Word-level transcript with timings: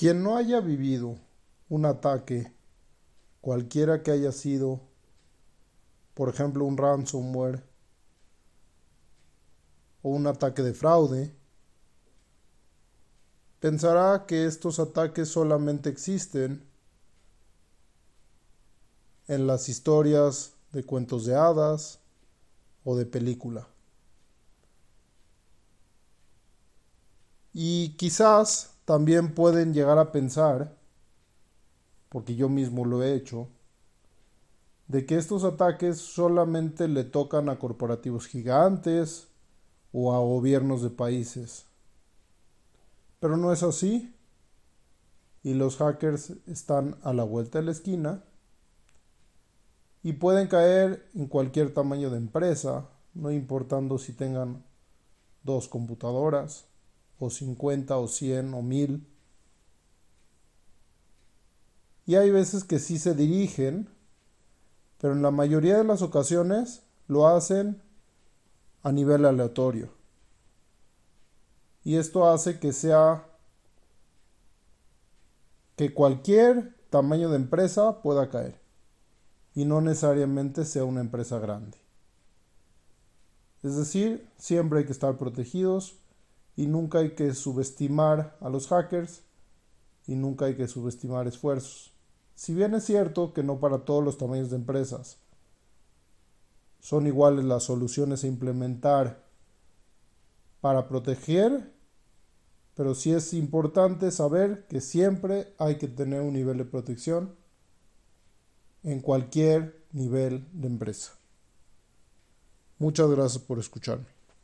Quien 0.00 0.22
no 0.22 0.38
haya 0.38 0.62
vivido 0.62 1.18
un 1.68 1.84
ataque, 1.84 2.50
cualquiera 3.42 4.02
que 4.02 4.10
haya 4.10 4.32
sido, 4.32 4.80
por 6.14 6.30
ejemplo 6.30 6.64
un 6.64 6.78
ransomware 6.78 7.62
o 10.00 10.08
un 10.08 10.26
ataque 10.26 10.62
de 10.62 10.72
fraude, 10.72 11.34
pensará 13.58 14.24
que 14.24 14.46
estos 14.46 14.78
ataques 14.78 15.28
solamente 15.28 15.90
existen 15.90 16.66
en 19.28 19.46
las 19.46 19.68
historias 19.68 20.54
de 20.72 20.82
cuentos 20.82 21.26
de 21.26 21.36
hadas 21.36 22.00
o 22.84 22.96
de 22.96 23.04
película. 23.04 23.68
Y 27.52 27.98
quizás 27.98 28.79
también 28.90 29.36
pueden 29.36 29.72
llegar 29.72 29.98
a 29.98 30.10
pensar, 30.10 30.76
porque 32.08 32.34
yo 32.34 32.48
mismo 32.48 32.84
lo 32.84 33.04
he 33.04 33.14
hecho, 33.14 33.46
de 34.88 35.06
que 35.06 35.16
estos 35.16 35.44
ataques 35.44 35.98
solamente 35.98 36.88
le 36.88 37.04
tocan 37.04 37.48
a 37.48 37.60
corporativos 37.60 38.26
gigantes 38.26 39.28
o 39.92 40.12
a 40.12 40.18
gobiernos 40.18 40.82
de 40.82 40.90
países. 40.90 41.66
Pero 43.20 43.36
no 43.36 43.52
es 43.52 43.62
así. 43.62 44.12
Y 45.44 45.54
los 45.54 45.76
hackers 45.76 46.30
están 46.48 46.96
a 47.04 47.12
la 47.12 47.22
vuelta 47.22 47.60
de 47.60 47.66
la 47.66 47.70
esquina 47.70 48.24
y 50.02 50.14
pueden 50.14 50.48
caer 50.48 51.08
en 51.14 51.28
cualquier 51.28 51.72
tamaño 51.72 52.10
de 52.10 52.16
empresa, 52.16 52.88
no 53.14 53.30
importando 53.30 53.98
si 53.98 54.14
tengan 54.14 54.64
dos 55.44 55.68
computadoras 55.68 56.69
o 57.20 57.30
50 57.30 57.96
o 57.96 58.08
100 58.08 58.54
o 58.54 58.62
1000. 58.62 59.06
Y 62.06 62.16
hay 62.16 62.30
veces 62.30 62.64
que 62.64 62.80
sí 62.80 62.98
se 62.98 63.14
dirigen, 63.14 63.88
pero 64.98 65.12
en 65.12 65.22
la 65.22 65.30
mayoría 65.30 65.76
de 65.76 65.84
las 65.84 66.02
ocasiones 66.02 66.82
lo 67.06 67.28
hacen 67.28 67.80
a 68.82 68.90
nivel 68.90 69.24
aleatorio. 69.24 69.90
Y 71.84 71.96
esto 71.96 72.28
hace 72.28 72.58
que 72.58 72.72
sea 72.72 73.26
que 75.76 75.94
cualquier 75.94 76.74
tamaño 76.90 77.30
de 77.30 77.36
empresa 77.36 78.02
pueda 78.02 78.28
caer 78.30 78.60
y 79.54 79.64
no 79.64 79.80
necesariamente 79.80 80.64
sea 80.64 80.84
una 80.84 81.00
empresa 81.00 81.38
grande. 81.38 81.78
Es 83.62 83.76
decir, 83.76 84.26
siempre 84.38 84.80
hay 84.80 84.84
que 84.86 84.92
estar 84.92 85.16
protegidos 85.18 85.96
y 86.60 86.66
nunca 86.66 86.98
hay 86.98 87.14
que 87.14 87.32
subestimar 87.32 88.36
a 88.38 88.50
los 88.50 88.68
hackers 88.68 89.22
y 90.06 90.14
nunca 90.14 90.44
hay 90.44 90.56
que 90.56 90.68
subestimar 90.68 91.26
esfuerzos. 91.26 91.94
Si 92.34 92.52
bien 92.52 92.74
es 92.74 92.84
cierto 92.84 93.32
que 93.32 93.42
no 93.42 93.60
para 93.60 93.86
todos 93.86 94.04
los 94.04 94.18
tamaños 94.18 94.50
de 94.50 94.56
empresas 94.56 95.16
son 96.78 97.06
iguales 97.06 97.46
las 97.46 97.62
soluciones 97.62 98.24
a 98.24 98.26
implementar 98.26 99.24
para 100.60 100.86
proteger, 100.86 101.72
pero 102.74 102.94
sí 102.94 103.10
es 103.10 103.32
importante 103.32 104.10
saber 104.10 104.66
que 104.66 104.82
siempre 104.82 105.54
hay 105.56 105.78
que 105.78 105.88
tener 105.88 106.20
un 106.20 106.34
nivel 106.34 106.58
de 106.58 106.66
protección 106.66 107.36
en 108.82 109.00
cualquier 109.00 109.82
nivel 109.92 110.46
de 110.52 110.66
empresa. 110.66 111.14
Muchas 112.78 113.08
gracias 113.08 113.42
por 113.42 113.58
escucharme. 113.58 114.19